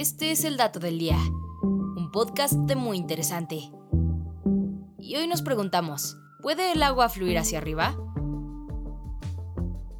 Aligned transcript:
Este 0.00 0.30
es 0.30 0.44
el 0.46 0.56
dato 0.56 0.80
del 0.80 0.98
día, 0.98 1.18
un 1.60 2.08
podcast 2.10 2.54
muy 2.74 2.96
interesante. 2.96 3.70
Y 4.96 5.16
hoy 5.16 5.26
nos 5.26 5.42
preguntamos, 5.42 6.16
¿puede 6.40 6.72
el 6.72 6.82
agua 6.82 7.10
fluir 7.10 7.36
hacia 7.36 7.58
arriba? 7.58 7.94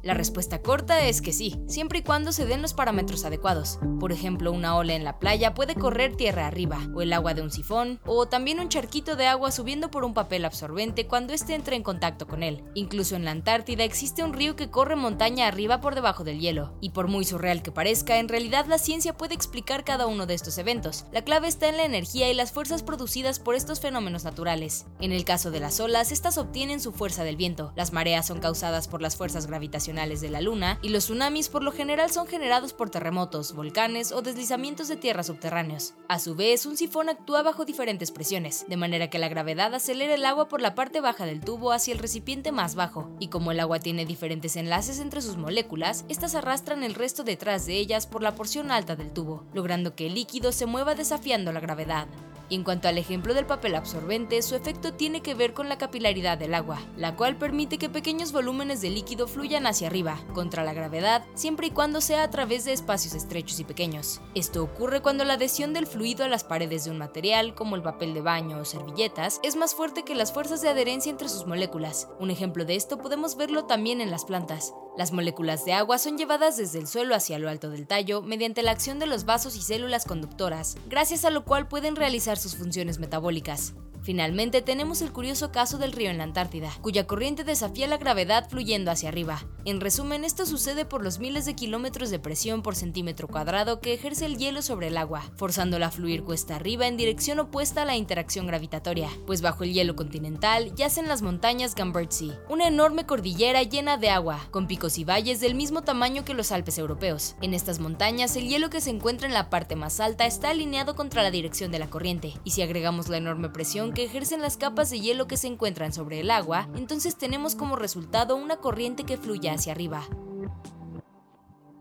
La 0.03 0.15
respuesta 0.15 0.63
corta 0.63 1.05
es 1.05 1.21
que 1.21 1.31
sí, 1.31 1.61
siempre 1.67 1.99
y 1.99 2.01
cuando 2.01 2.31
se 2.31 2.47
den 2.47 2.63
los 2.63 2.73
parámetros 2.73 3.23
adecuados. 3.23 3.77
Por 3.99 4.11
ejemplo, 4.11 4.51
una 4.51 4.75
ola 4.75 4.93
en 4.93 5.03
la 5.03 5.19
playa 5.19 5.53
puede 5.53 5.75
correr 5.75 6.15
tierra 6.15 6.47
arriba, 6.47 6.79
o 6.95 7.03
el 7.03 7.13
agua 7.13 7.35
de 7.35 7.43
un 7.43 7.51
sifón, 7.51 7.99
o 8.07 8.27
también 8.27 8.59
un 8.59 8.69
charquito 8.69 9.15
de 9.15 9.27
agua 9.27 9.51
subiendo 9.51 9.91
por 9.91 10.03
un 10.03 10.15
papel 10.15 10.43
absorbente 10.43 11.05
cuando 11.05 11.33
éste 11.33 11.53
entre 11.53 11.75
en 11.75 11.83
contacto 11.83 12.25
con 12.25 12.41
él. 12.41 12.63
Incluso 12.73 13.15
en 13.15 13.25
la 13.25 13.31
Antártida 13.31 13.83
existe 13.83 14.23
un 14.23 14.33
río 14.33 14.55
que 14.55 14.71
corre 14.71 14.95
montaña 14.95 15.47
arriba 15.47 15.81
por 15.81 15.93
debajo 15.93 16.23
del 16.23 16.39
hielo, 16.39 16.75
y 16.81 16.89
por 16.89 17.07
muy 17.07 17.23
surreal 17.23 17.61
que 17.61 17.71
parezca, 17.71 18.17
en 18.17 18.27
realidad 18.27 18.65
la 18.65 18.79
ciencia 18.79 19.15
puede 19.15 19.35
explicar 19.35 19.83
cada 19.83 20.07
uno 20.07 20.25
de 20.25 20.33
estos 20.33 20.57
eventos. 20.57 21.05
La 21.11 21.23
clave 21.23 21.47
está 21.47 21.69
en 21.69 21.77
la 21.77 21.85
energía 21.85 22.31
y 22.31 22.33
las 22.33 22.51
fuerzas 22.51 22.81
producidas 22.81 23.37
por 23.37 23.53
estos 23.53 23.79
fenómenos 23.79 24.23
naturales. 24.23 24.87
En 24.99 25.11
el 25.11 25.25
caso 25.25 25.51
de 25.51 25.59
las 25.59 25.79
olas, 25.79 26.11
estas 26.11 26.39
obtienen 26.39 26.79
su 26.79 26.91
fuerza 26.91 27.23
del 27.23 27.37
viento. 27.37 27.71
Las 27.75 27.93
mareas 27.93 28.25
son 28.25 28.39
causadas 28.39 28.87
por 28.87 29.03
las 29.03 29.15
fuerzas 29.15 29.45
gravitacionales 29.45 29.90
de 29.91 30.29
la 30.29 30.39
Luna, 30.39 30.79
y 30.81 30.89
los 30.89 31.03
tsunamis 31.03 31.49
por 31.49 31.63
lo 31.63 31.71
general 31.71 32.09
son 32.11 32.25
generados 32.25 32.71
por 32.71 32.89
terremotos, 32.89 33.53
volcanes 33.53 34.13
o 34.13 34.21
deslizamientos 34.21 34.87
de 34.87 34.95
tierra 34.95 35.21
subterráneos. 35.21 35.93
A 36.07 36.17
su 36.17 36.33
vez, 36.33 36.65
un 36.65 36.77
sifón 36.77 37.09
actúa 37.09 37.43
bajo 37.43 37.65
diferentes 37.65 38.09
presiones, 38.09 38.65
de 38.69 38.77
manera 38.77 39.09
que 39.09 39.19
la 39.19 39.27
gravedad 39.27 39.75
acelera 39.75 40.15
el 40.15 40.25
agua 40.25 40.47
por 40.47 40.61
la 40.61 40.75
parte 40.75 41.01
baja 41.01 41.25
del 41.25 41.41
tubo 41.41 41.73
hacia 41.73 41.91
el 41.93 41.99
recipiente 41.99 42.51
más 42.51 42.75
bajo, 42.75 43.11
y 43.19 43.27
como 43.27 43.51
el 43.51 43.59
agua 43.59 43.79
tiene 43.79 44.05
diferentes 44.05 44.55
enlaces 44.55 44.99
entre 44.99 45.21
sus 45.21 45.35
moléculas, 45.35 46.05
estas 46.07 46.35
arrastran 46.35 46.83
el 46.83 46.95
resto 46.95 47.23
detrás 47.23 47.65
de 47.65 47.75
ellas 47.75 48.07
por 48.07 48.23
la 48.23 48.33
porción 48.33 48.71
alta 48.71 48.95
del 48.95 49.11
tubo, 49.11 49.43
logrando 49.53 49.93
que 49.93 50.07
el 50.07 50.15
líquido 50.15 50.53
se 50.53 50.65
mueva 50.65 50.95
desafiando 50.95 51.51
la 51.51 51.59
gravedad. 51.59 52.07
En 52.51 52.65
cuanto 52.65 52.89
al 52.89 52.97
ejemplo 52.97 53.33
del 53.33 53.45
papel 53.45 53.75
absorbente, 53.75 54.41
su 54.41 54.55
efecto 54.55 54.93
tiene 54.93 55.21
que 55.21 55.35
ver 55.35 55.53
con 55.53 55.69
la 55.69 55.77
capilaridad 55.77 56.37
del 56.37 56.53
agua, 56.53 56.81
la 56.97 57.15
cual 57.15 57.37
permite 57.37 57.77
que 57.77 57.87
pequeños 57.87 58.33
volúmenes 58.33 58.81
de 58.81 58.89
líquido 58.89 59.25
fluyan 59.29 59.65
hacia 59.65 59.87
arriba, 59.87 60.19
contra 60.33 60.65
la 60.65 60.73
gravedad, 60.73 61.23
siempre 61.33 61.67
y 61.67 61.71
cuando 61.71 62.01
sea 62.01 62.23
a 62.23 62.29
través 62.29 62.65
de 62.65 62.73
espacios 62.73 63.13
estrechos 63.15 63.61
y 63.61 63.63
pequeños. 63.63 64.19
Esto 64.35 64.63
ocurre 64.63 65.01
cuando 65.01 65.23
la 65.23 65.35
adhesión 65.35 65.71
del 65.71 65.87
fluido 65.87 66.25
a 66.25 66.27
las 66.27 66.43
paredes 66.43 66.83
de 66.83 66.91
un 66.91 66.97
material, 66.97 67.55
como 67.55 67.77
el 67.77 67.83
papel 67.83 68.13
de 68.13 68.19
baño 68.19 68.57
o 68.59 68.65
servilletas, 68.65 69.39
es 69.43 69.55
más 69.55 69.73
fuerte 69.73 70.03
que 70.03 70.13
las 70.13 70.33
fuerzas 70.33 70.61
de 70.61 70.67
adherencia 70.67 71.09
entre 71.09 71.29
sus 71.29 71.47
moléculas. 71.47 72.09
Un 72.19 72.31
ejemplo 72.31 72.65
de 72.65 72.75
esto 72.75 72.97
podemos 72.97 73.37
verlo 73.37 73.63
también 73.63 74.01
en 74.01 74.11
las 74.11 74.25
plantas. 74.25 74.73
Las 74.97 75.13
moléculas 75.13 75.63
de 75.63 75.71
agua 75.71 75.97
son 75.97 76.17
llevadas 76.17 76.57
desde 76.57 76.79
el 76.79 76.85
suelo 76.85 77.15
hacia 77.15 77.39
lo 77.39 77.49
alto 77.49 77.69
del 77.69 77.87
tallo 77.87 78.21
mediante 78.21 78.61
la 78.61 78.71
acción 78.71 78.99
de 78.99 79.05
los 79.05 79.23
vasos 79.23 79.55
y 79.55 79.61
células 79.61 80.03
conductoras, 80.03 80.75
gracias 80.89 81.23
a 81.23 81.29
lo 81.29 81.45
cual 81.45 81.69
pueden 81.69 81.95
realizar 81.95 82.37
sus 82.37 82.57
funciones 82.57 82.99
metabólicas. 82.99 83.73
Finalmente 84.03 84.63
tenemos 84.63 85.01
el 85.03 85.11
curioso 85.11 85.51
caso 85.51 85.77
del 85.77 85.91
río 85.91 86.09
en 86.09 86.17
la 86.17 86.23
Antártida, 86.23 86.71
cuya 86.81 87.05
corriente 87.05 87.43
desafía 87.43 87.87
la 87.87 87.97
gravedad 87.97 88.49
fluyendo 88.49 88.89
hacia 88.89 89.09
arriba. 89.09 89.45
En 89.63 89.79
resumen, 89.79 90.23
esto 90.23 90.47
sucede 90.47 90.85
por 90.85 91.03
los 91.03 91.19
miles 91.19 91.45
de 91.45 91.53
kilómetros 91.53 92.09
de 92.09 92.17
presión 92.17 92.63
por 92.63 92.75
centímetro 92.75 93.27
cuadrado 93.27 93.79
que 93.79 93.93
ejerce 93.93 94.25
el 94.25 94.37
hielo 94.37 94.63
sobre 94.63 94.87
el 94.87 94.97
agua, 94.97 95.21
forzándola 95.35 95.87
a 95.87 95.91
fluir 95.91 96.23
cuesta 96.23 96.55
arriba 96.55 96.87
en 96.87 96.97
dirección 96.97 97.39
opuesta 97.39 97.83
a 97.83 97.85
la 97.85 97.95
interacción 97.95 98.47
gravitatoria, 98.47 99.09
pues 99.27 99.43
bajo 99.43 99.63
el 99.63 99.73
hielo 99.73 99.95
continental 99.95 100.73
yacen 100.73 101.07
las 101.07 101.21
montañas 101.21 101.75
Gambertzi, 101.75 102.33
una 102.49 102.67
enorme 102.67 103.05
cordillera 103.05 103.61
llena 103.61 103.97
de 103.97 104.09
agua, 104.09 104.47
con 104.49 104.67
y 104.97 105.03
valles 105.03 105.39
del 105.39 105.53
mismo 105.53 105.83
tamaño 105.83 106.25
que 106.25 106.33
los 106.33 106.51
Alpes 106.51 106.79
europeos. 106.79 107.35
En 107.41 107.53
estas 107.53 107.79
montañas, 107.79 108.35
el 108.35 108.47
hielo 108.47 108.71
que 108.71 108.81
se 108.81 108.89
encuentra 108.89 109.27
en 109.27 109.33
la 109.33 109.51
parte 109.51 109.75
más 109.75 109.99
alta 109.99 110.25
está 110.25 110.49
alineado 110.49 110.95
contra 110.95 111.21
la 111.21 111.29
dirección 111.29 111.71
de 111.71 111.79
la 111.79 111.89
corriente, 111.89 112.33
y 112.43 112.51
si 112.51 112.63
agregamos 112.63 113.07
la 113.07 113.17
enorme 113.17 113.49
presión 113.49 113.93
que 113.93 114.03
ejercen 114.03 114.41
las 114.41 114.57
capas 114.57 114.89
de 114.89 114.99
hielo 114.99 115.27
que 115.27 115.37
se 115.37 115.47
encuentran 115.47 115.93
sobre 115.93 116.19
el 116.19 116.31
agua, 116.31 116.67
entonces 116.75 117.15
tenemos 117.15 117.55
como 117.55 117.75
resultado 117.75 118.35
una 118.35 118.57
corriente 118.57 119.03
que 119.03 119.17
fluye 119.17 119.51
hacia 119.51 119.71
arriba. 119.71 120.07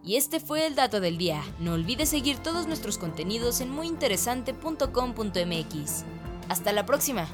Y 0.02 0.16
este 0.16 0.40
fue 0.40 0.66
el 0.66 0.74
dato 0.74 1.00
del 1.00 1.16
día. 1.18 1.42
No 1.58 1.74
olvides 1.74 2.08
seguir 2.10 2.38
todos 2.38 2.66
nuestros 2.66 2.98
contenidos 2.98 3.60
en 3.60 3.70
muyinteresante.com.mx. 3.70 6.04
Hasta 6.48 6.72
la 6.72 6.86
próxima. 6.86 7.28